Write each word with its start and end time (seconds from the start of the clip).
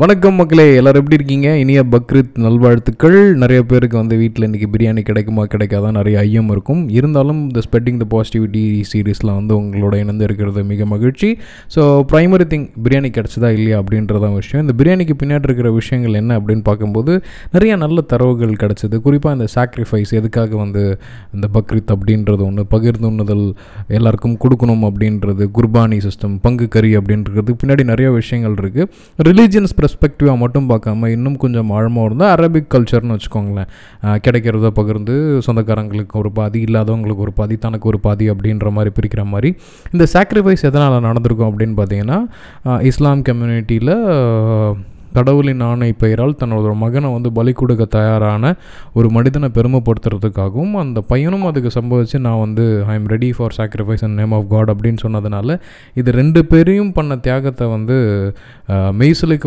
வணக்கம் 0.00 0.34
மக்களே 0.34 0.64
எல்லாரும் 0.78 1.00
எப்படி 1.00 1.16
இருக்கீங்க? 1.18 1.58
இனிய 1.58 1.82
பக்ரீத் 1.92 2.38
நல்வாழ்த்துக்கள். 2.44 3.34
நிறைய 3.42 3.62
பேருக்கு 3.62 3.96
வந்து 3.96 4.16
வீட்டில் 4.16 4.46
இன்றைக்கி 4.48 4.66
பிரியாணி 4.72 5.02
கிடைக்குமா 5.02 5.44
கிடைக்காதா 5.44 5.90
நிறைய 5.90 6.18
ஐயம் 6.18 6.50
இருக்கும். 6.50 6.88
இருந்தாலும் 6.88 7.40
இந்த 7.42 7.60
ஸ்பெட்டிங் 7.66 8.00
த 8.02 8.06
பாசிட்டிவிட்டி 8.14 8.62
சீரீஸில் 8.90 9.32
வந்து 9.34 9.54
உங்களோட 9.60 9.94
இணைந்து 10.02 10.24
இருக்கிறது 10.24 10.64
மிக 10.64 10.86
மகிழ்ச்சி. 10.86 11.38
ஸோ 11.74 11.82
ப்ரைமரி 12.12 12.46
திங் 12.52 12.66
பிரியாணி 12.84 13.10
கிடச்சதா 13.18 13.50
இல்லையா 13.58 13.78
அப்படின்றதான் 13.82 14.34
விஷயம். 14.34 14.62
இந்த 14.66 14.74
பிரியாணிக்கு 14.80 15.16
பின்னாடி 15.22 15.48
இருக்கிற 15.50 15.70
விஷயங்கள் 15.70 16.18
என்ன 16.22 16.38
அப்படின்னு 16.40 16.62
பார்க்கும்போது 16.62 17.22
நிறைய 17.52 17.76
நல்ல 17.76 18.04
தரவுகள் 18.12 18.54
கிடச்சிது. 18.64 19.00
குறிப்பாக 19.06 19.36
இந்த 19.38 19.48
சாக்ரிஃபைஸ் 19.54 20.12
எதுக்காக 20.20 20.56
வந்து 20.56 20.84
இந்த 21.32 21.48
பக்ரீத் 21.56 21.94
அப்படின்றது 21.96 22.44
ஒன்று 22.48 22.66
பகிர்ந்து 22.66 23.10
உண்ணுதல் 23.12 23.46
எல்லாருக்கும் 24.00 24.36
கொடுக்கணும் 24.44 24.86
அப்படின்றது 24.90 25.50
குர்பானி 25.58 26.00
சிஸ்டம் 26.08 26.36
பங்கு 26.42 26.68
கறி 26.68 26.92
அப்படின்றது. 26.96 27.56
பின்னாடி 27.64 27.84
நிறைய 27.94 28.10
விஷயங்கள் 28.10 28.60
இருக்குது 28.62 28.88
ரிலீஜியன்ஸ் 29.30 29.76
பெர்ஸ்பெக்டிவாக 29.86 30.38
மட்டும் 30.38 30.68
பார்க்காம 30.70 31.08
இன்னும் 31.08 31.36
கொஞ்சம் 31.36 31.70
ஆழமாக 31.70 32.06
இருந்தால் 32.06 32.32
அரபிக் 32.34 32.70
கல்ச்சர்னு 32.74 33.16
வச்சுக்கோங்களேன். 33.16 33.68
கிடைக்கிறத 34.26 34.70
பகிர்ந்து 34.78 35.14
சொந்தக்காரங்களுக்கு 35.46 36.14
ஒரு 36.14 36.32
பாதி 36.32 36.60
இல்லாதவங்களுக்கு 36.64 37.24
ஒரு 37.26 37.32
பாதி 37.32 37.56
தனக்கு 37.56 37.88
ஒரு 37.88 38.00
பாதி 38.00 38.30
அப்படின்ற 38.30 38.70
மாதிரி 38.70 38.92
பிரிக்கிற 38.98 39.24
மாதிரி 39.24 39.50
இந்த 39.92 40.06
சாக்ரிஃபைஸ் 40.14 40.66
எதனால் 40.70 41.06
நடந்திருக்கும் 41.08 41.50
அப்படின்னு 41.50 41.78
பார்த்தீங்கன்னா 41.80 42.18
இஸ்லாம் 42.90 43.24
கம்யூனிட்டியில் 43.28 43.94
கடவுளின் 45.16 45.64
ஆணை 45.66 45.90
பெயரால் 46.00 46.38
தன்னோட 46.40 46.54
மகனை 46.80 47.10
வந்து 47.12 47.30
பலி 47.36 47.52
கொடுக்க 47.54 47.84
தயாரான 47.94 48.52
ஒரு 48.94 49.10
மனிதனை 49.14 49.50
பெருமைப்படுத்துறதுக்காகவும் 49.56 50.74
அந்த 50.82 51.00
பையனும் 51.08 51.46
அதுக்கு 51.48 51.70
சம்பவிச்சு 51.74 52.18
நான் 52.24 52.40
வந்து 52.40 52.64
I 52.86 52.94
am 52.94 53.08
ready 53.12 53.30
for 53.36 53.56
sacrifice 53.56 54.04
and 54.06 54.18
name 54.18 54.34
of 54.34 54.48
God 54.50 54.72
அப்படின்னு 54.72 55.02
சொன்னதுனால 55.02 55.58
இது 55.96 56.10
ரெண்டு 56.16 56.40
பேரையும் 56.46 56.92
பண்ண 56.94 57.16
தியாகத்தை 57.24 57.66
வந்து 57.72 57.98
அஹ், 58.72 58.92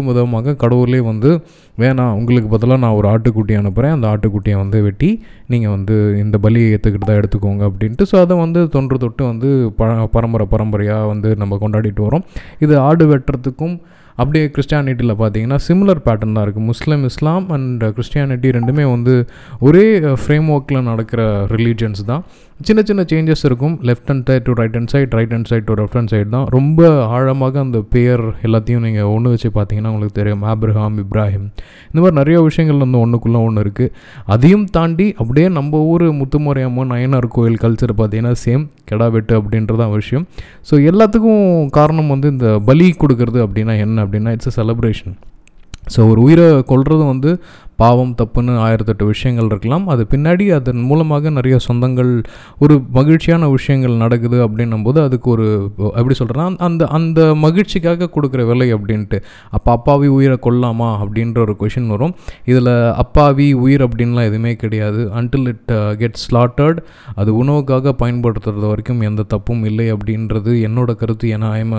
விதமாக 0.10 0.56
கடவுளே 0.60 1.00
வந்து 1.08 1.30
வேணாம் 1.78 2.16
உங்களுக்கு 2.18 2.50
பதிலாக 2.52 2.82
நான் 2.82 2.96
ஒரு 2.96 3.08
ஆட்டுக்குட்டி 3.12 3.54
அனுப்புகிறேன் 3.60 3.94
அந்த 3.96 4.08
ஆட்டுக்குட்டியை 4.10 4.58
வந்து 4.58 4.78
வெட்டி 4.84 5.10
நீங்கள் 5.50 5.74
வந்து 5.74 5.96
இந்த 6.22 6.38
பலியை 6.44 6.68
ஏற்றுக்கிட்டு 6.72 7.08
தான் 7.08 7.20
எடுத்துக்கோங்க 7.20 7.64
அப்படின்ட்டு. 7.70 8.04
ஸோ 8.10 8.16
அதை 8.20 8.36
வந்து 8.40 8.62
தொன்று 8.70 8.98
தொட்டு 9.00 9.24
வந்து 9.26 9.50
ப 9.78 9.84
பரம்பரை 10.14 10.46
பரம்பரையாக 10.50 11.08
வந்து 11.08 11.30
நம்ம 11.38 11.58
கொண்டாடிட்டு 11.62 12.04
வரோம். 12.08 12.26
இது 12.60 12.74
ஆடு 12.82 13.06
வெட்டுறதுக்கும் 13.12 13.76
அப்படியே 14.22 14.46
கிறிஸ்டியானிட்டியில் 14.56 15.16
பார்த்தீங்கன்னா 15.22 15.60
சிமிலர் 15.68 16.04
பேட்டர்ன் 16.08 16.36
தான் 16.38 16.46
இருக்குது 16.46 16.68
முஸ்லீம் 16.72 17.04
இஸ்லாம் 17.10 17.48
அண்ட் 17.58 17.84
கிறிஸ்டியானிட்டி 17.98 18.50
ரெண்டுமே 18.58 18.86
வந்து 18.96 19.16
ஒரே 19.68 19.86
ஃப்ரேம் 20.24 20.48
ஒர்க்கில் 20.56 20.88
நடக்கிற 20.92 21.22
ரிலீஜன்ஸ் 21.56 22.04
தான். 22.12 22.24
சின்ன 22.68 22.82
சின்ன 22.88 23.02
சேஞ்சஸ் 23.12 23.44
இருக்கும். 23.48 23.76
Left 23.88 24.10
hand 24.12 24.26
side 24.30 24.46
to 24.48 24.54
right 24.60 24.74
hand 24.78 24.92
side 24.94 25.14
right 25.18 25.34
hand 25.36 25.50
side 25.52 25.66
to 25.68 25.76
left 25.80 25.98
hand 25.98 26.12
side 26.14 26.30
தான். 26.34 26.46
ரொம்ப 26.56 26.80
ஆழமாக 27.18 27.60
அந்த 27.66 27.80
பேர் 27.94 28.24
எல்லாத்தையும் 28.48 28.84
நீங்கள் 28.88 29.10
ஒன்று 29.16 29.32
வச்சு 29.34 29.50
பார்த்தீங்கன்னா 29.58 29.92
உங்களுக்கு 29.94 30.18
தெரியும். 30.20 30.44
ஆப்ரஹாம் 30.54 30.98
இப்ராஹிம் 31.04 31.46
இந்த 31.92 32.00
மாதிரி 32.02 32.18
நிறைய 32.22 32.40
விஷயங்கள் 32.48 32.82
வந்து 32.86 33.00
ஒன்றுக்குள்ளே 33.04 33.42
ஒன்று 33.48 33.64
இருக்குது 33.66 33.94
அதையும் 34.36 34.66
தாண்டி 34.78 35.08
அப்படியே 35.22 35.48
நம்ம 35.60 35.82
ஊர் 35.94 36.06
முத்துமுறையம்மன் 36.20 36.94
அயனார் 36.98 37.30
கோயில் 37.38 37.58
கல்ச்சர் 37.64 37.96
பார்த்தீங்கன்னா 38.02 38.34
சேம் 38.46 38.66
கெடா 38.92 39.08
வெட்டு 39.16 39.34
அப்படின்றதான் 39.40 39.94
விஷயம். 40.00 40.26
ஸோ 40.70 40.76
எல்லாத்துக்கும் 40.92 41.48
காரணம் 41.80 42.12
வந்து 42.16 42.28
இந்த 42.36 42.50
பலி 42.70 42.88
கொடுக்கறது 43.04 43.42
அப்படின்னா 43.48 43.76
என்ன 43.86 44.08
அப்படின்னா 44.10 44.32
இட்ஸ் 44.32 44.48
அ 44.48 44.56
செலப்ரேஷன் 44.60 45.16
ஸோ 45.94 46.00
ஒரு 46.10 46.20
உயிரை 46.22 46.48
கொல்றது 46.72 47.04
வந்து 47.06 47.32
பாவம் 47.82 48.14
தப்புன்னு 48.22 48.54
ஆயிரத்தெட்டு 48.66 49.06
விஷயங்கள் 49.14 49.50
இருக்கலாம். 49.52 49.86
அது 49.94 50.04
பின்னாடி 50.14 50.46
அதன் 50.58 50.82
மூலமாக 50.90 51.30
நிறைய 51.38 51.56
சொந்தங்கள் 51.68 52.12
ஒரு 52.64 52.76
மகிழ்ச்சியான 52.98 53.50
விஷயங்கள் 53.56 53.96
நடக்குது 54.04 54.38
அப்படின்னும் 54.46 54.86
போது 54.88 55.00
அதுக்கு 55.08 55.30
ஒரு 55.36 55.48
எப்படி 56.00 56.16
சொல்கிறேன்னா 56.22 56.48
அந்த 56.68 56.84
அந்த 56.98 57.20
மகிழ்ச்சிக்காக 57.46 58.10
கொடுக்குற 58.16 58.42
விலை 58.52 58.68
அப்படின்ட்டு. 58.76 59.20
அப்போ 59.56 59.70
அப்பாவி 59.78 60.08
உயிரை 60.18 60.38
கொல்லாமா 60.48 60.90
அப்படின்ற 61.04 61.40
ஒரு 61.46 61.56
கொஷின் 61.62 61.92
வரும். 61.94 62.14
இதில் 62.52 62.72
அப்பாவி 63.04 63.48
உயிர் 63.64 63.86
அப்படின்லாம் 63.88 64.28
எதுவுமே 64.30 64.54
கிடையாது. 64.64 65.02
அன்டில் 65.20 65.48
இட் 65.54 65.72
கெட் 66.02 66.20
ஸ்லாட்டர்ட் 66.26 66.82
அது 67.22 67.30
உணவுக்காக 67.42 67.94
பயன்படுத்துறது 68.04 68.66
வரைக்கும் 68.72 69.02
எந்த 69.10 69.28
தப்பும் 69.36 69.64
இல்லை 69.72 69.88
அப்படின்றது 69.96 70.54
என்னோட 70.70 70.92
கருத்து. 71.02 71.28
ஏன்னா 71.38 71.50
ஐம் 71.60 71.76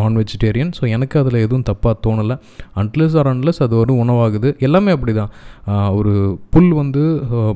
நான் 0.00 0.18
வெஜிடேரியன் 0.22 0.72
ஸோ 0.78 0.84
எனக்கு 0.96 1.16
அதில் 1.22 1.42
எதுவும் 1.46 1.66
தப்பாக 1.70 1.94
தோணலை. 2.06 2.36
அன்ட்லஸ் 2.82 3.16
ஆர் 3.20 3.30
அன்லஸ் 3.34 3.62
அது 3.66 3.76
ஒரு 3.82 3.94
உணவாகுது. 4.04 4.50
எல்லாமே 4.66 4.90
அப்படி 4.96 5.14
தான் 5.20 5.32
ஒரு 5.98 6.12
புல் 6.52 6.70
வந்து 6.80 7.02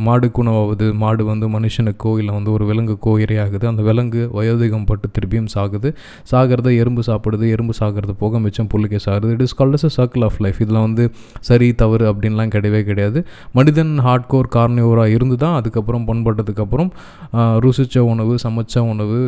மாடுக்கு 0.06 0.40
உணவாகுது 0.42 0.86
மாடு 1.02 1.22
வந்து 1.30 1.46
மனுஷனுக்கோ 1.54 2.10
இல்லை 2.20 2.32
வந்து 2.38 2.50
ஒரு 2.56 2.64
விலங்குக்கோ 2.70 3.12
இரையாகுது 3.24 3.64
அந்த 3.70 3.82
விலங்கு 3.88 4.22
வயோதிகம் 4.38 4.84
பட்டு 4.90 5.06
திருப்பியும் 5.16 5.48
சாகுது. 5.54 5.88
சாகிறத 6.30 6.70
எறும்பு 6.82 7.02
சாப்பிடுது 7.08 7.46
எறும்பு 7.54 7.74
சாகிறது 7.80 8.14
போக 8.22 8.40
மிச்சம் 8.44 8.68
புல்லுக்கே 8.72 9.00
சாகுது. 9.06 9.30
It 9.36 9.44
is 9.46 9.56
called 9.60 9.78
a 9.88 9.92
circle 9.96 10.26
of 10.28 10.38
life 10.46 10.60
இதில் 10.64 10.80
வந்து 10.86 11.06
சரி 11.48 11.68
தவறு 11.82 12.06
அப்படின்லாம் 12.10 12.52
கிடையவே 12.56 12.82
கிடையாது. 12.90 13.18
மனிதன் 13.58 13.94
ஹார்ட்கோர் 14.06 14.50
கார்னியோராக 14.56 15.16
இருந்து 15.16 15.38
தான் 15.44 15.56
அதுக்கப்புறம் 15.60 16.04
பண்பட்டதுக்கப்புறம் 16.10 16.90
ருசித்த 17.66 18.04
உணவு 18.12 18.34
சமைச்ச 18.44 18.84
உணவு 18.92 19.18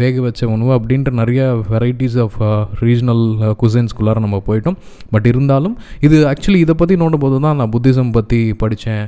வேக 0.00 0.16
வச்ச 0.26 0.48
உணவு 0.54 0.72
அப்படின்ற 0.78 1.10
நிறைய 1.20 1.42
வெரைட்டிஸ் 1.72 2.18
ஆஃப் 2.24 2.38
ரீஜனல் 2.84 3.24
குசைன்ஸ்குள்ளார 3.62 4.18
நம்ம 4.26 4.42
போயிட்டோம். 4.48 4.78
பட் 5.14 5.26
இருந்தாலும் 5.32 5.76
இது 6.06 6.16
ஆக்சுவலி 6.32 6.60
இதை 6.64 6.74
பற்றி 6.80 6.96
நோண்டும் 7.02 7.24
போது 7.24 7.36
தான் 7.46 7.59
நான் 7.60 7.72
புத்திசம் 7.74 8.12
பற்றி 8.18 8.40
படித்தேன் 8.62 9.04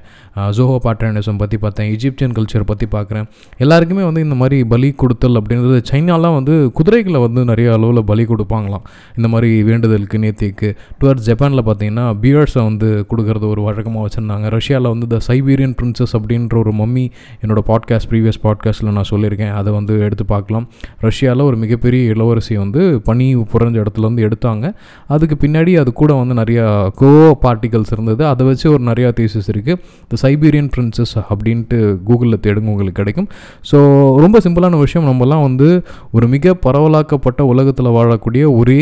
ஜோஹோ 0.59 0.77
பாட்டர்னிசம் 0.87 1.41
பற்றி 1.43 1.57
பார்த்தேன் 1.65 1.89
இஜிப்சியன் 1.95 2.35
கல்ச்சர் 2.39 2.67
பற்றி 2.71 2.87
பார்க்குறேன். 2.97 3.27
எல்லாருக்குமே 3.65 4.05
வந்து 4.09 4.21
இந்த 4.27 4.37
மாதிரி 4.43 4.59
பலி 4.73 4.89
கொடுத்தல் 5.03 5.39
அப்படின்றது 5.41 5.79
சைனாலாம் 5.91 6.37
வந்து 6.39 6.55
குதிரைகளை 6.79 7.21
வந்து 7.27 7.41
நிறைய 7.51 7.69
அளவில் 7.77 8.03
பலி 8.11 8.25
கொடுப்பாங்களாம். 8.33 8.85
இந்த 9.19 9.29
மாதிரி 9.35 9.51
வேண்டுதலுக்கு 9.69 10.21
நேத்திக்கு 10.25 10.71
டுவர்ட்ஸ் 11.01 11.27
ஜப்பானில் 11.31 11.65
பார்த்தீங்கன்னா 11.69 12.07
பியர்ஸை 12.23 12.63
வந்து 12.69 12.91
கொடுக்கறது 13.11 13.47
ஒரு 13.55 13.63
வழக்கமாக 13.69 14.03
வச்சுருந்தாங்க. 14.07 14.47
ரஷ்யாவில் 14.57 14.91
வந்து 14.95 15.09
த 15.15 15.21
சைபீரியன் 15.29 15.75
பிரின்சஸ் 15.81 16.15
அப்படின்ற 16.19 16.57
ஒரு 16.63 16.75
மம்மி 16.81 17.05
என்னோடய 17.43 17.65
பாட்காஸ்ட் 17.71 18.09
ப்ரீவியஸ் 18.13 18.41
பாட்காஸ்ட்டில் 18.47 18.95
நான் 18.99 19.11
சொல்லியிருக்கேன். 19.13 19.55
அதை 19.61 19.71
வந்து 19.79 19.95
எடுத்து 20.07 20.27
பார்க்கலாம். 20.35 20.67
ரஷ்யாவில் 21.07 21.45
ஒரு 21.49 21.59
மிகப்பெரிய 21.65 22.03
இளவரசி 22.15 22.55
வந்து 22.65 22.83
பனி 23.09 23.29
புரஞ்ச 23.53 23.77
இடத்துல 23.85 24.07
வந்து 24.11 24.25
எடுத்தாங்க. 24.29 24.67
அதுக்கு 25.15 25.37
பின்னாடி 25.45 25.73
அது 25.83 25.91
கூட 26.01 26.13
வந்து 26.21 26.35
நிறையா 26.41 26.67
கோ 27.01 27.11
பார்ட்டிகல்ஸ் 27.45 27.93
இருந்தது. 27.97 28.23
அதை 28.33 28.42
அதை 28.43 28.51
வச்சு 28.53 28.69
ஒரு 28.75 28.83
நிறையா 28.91 29.09
தீசஸ் 29.19 29.49
இருக்குது 29.55 29.79
த 30.13 30.21
சைபீரியன் 30.25 30.69
பிரின்சஸ் 30.75 31.13
அப்படின்ட்டு 31.33 31.79
கூகுளில் 32.09 32.41
தேடுங்க 32.45 32.69
உங்களுக்கு 32.73 33.01
கிடைக்கும். 33.01 33.29
ஸோ 33.71 33.79
ரொம்ப 34.25 34.37
சிம்பிளான 34.47 34.79
விஷயம். 34.85 35.07
நம்மலாம் 35.11 35.45
வந்து 35.49 35.69
ஒரு 36.17 36.27
மிக 36.35 36.55
பரவலாக்கப்பட்ட 36.67 37.41
உலகத்தில் 37.53 37.91
வாழக்கூடிய 37.99 38.45
ஒரே 38.61 38.81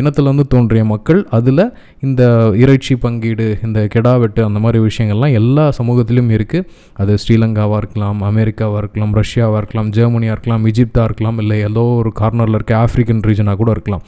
இனத்துலேருந்து 0.00 0.44
தோன்றிய 0.54 0.82
மக்கள். 0.92 1.20
அதில் 1.38 1.64
இந்த 2.06 2.22
இறைச்சி 2.62 2.94
பங்கீடு 3.04 3.46
இந்த 3.66 3.78
கெடா 3.94 4.14
வெட்டு 4.22 4.40
அந்த 4.48 4.58
மாதிரி 4.64 4.78
விஷயங்கள்லாம் 4.88 5.34
எல்லா 5.40 5.64
சமூகத்திலும் 5.78 6.30
இருக்குது 6.36 6.66
அது 7.02 7.14
ஸ்ரீலங்காவாக 7.22 7.80
இருக்கலாம் 7.82 8.20
அமெரிக்காவாக 8.30 8.82
இருக்கலாம் 8.82 9.14
ரஷ்யாவாக 9.20 9.60
இருக்கலாம் 9.62 9.90
ஜெர்மனியாக 9.98 10.36
இருக்கலாம் 10.36 10.66
இஜிப்டாக 10.72 11.06
இருக்கலாம் 11.08 11.38
இல்லை 11.44 11.58
ஏதோ 11.68 11.84
ஒரு 12.02 12.12
கார்னரில் 12.20 12.58
இருக்க 12.58 12.74
ஆஃப்ரிக்கன் 12.84 13.22
ரீஜனாக 13.28 13.58
கூட 13.62 13.70
இருக்கலாம். 13.76 14.04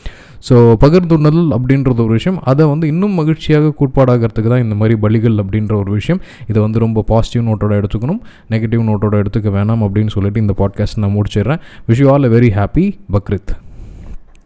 ஸோ 0.49 0.57
பகிர்ந்துணல் 0.85 1.43
அப்படின்றது 1.57 2.01
ஒரு 2.07 2.15
விஷயம். 2.19 2.39
அதை 2.51 2.65
வந்து 2.73 2.87
இன்னும் 2.93 3.17
மகிழ்ச்சியாக 3.21 3.73
கூட்பாடாகிறதுக்கு 3.81 4.51
தான் 4.53 4.65
இந்த 4.67 4.77
மாதிரி 4.81 4.90
பலிகள் 4.97 5.35
அப்படின்ற 5.35 5.75
ஒரு 5.75 5.93
விஷயம். 5.93 6.23
இதை 6.47 6.63
வந்து 6.63 6.79
ரொம்ப 6.79 7.03
பாசிட்டிவ் 7.03 7.53
நோட்டோட 7.53 7.85
எடுத்துக்கணும். 7.85 8.21
நெகட்டிவ் 8.51 8.83
நோட்டோட 8.83 9.25
எடுத்துக்க 9.25 9.51
வேணாம் 9.57 9.89
அப்படின்னு 9.89 10.09
சொல்லிட்டு 10.09 10.41
இந்த 10.41 10.55
பாட்காஸ்ட் 10.59 10.99
நான் 10.99 11.15
முடிச்சிடுறேன். 11.15 11.61
Wish 11.89 11.99
you 11.99 12.13
all 12.13 12.23
a 12.23 12.29
very 12.29 12.67
happy 12.67 12.93
Bakrid 13.13 13.70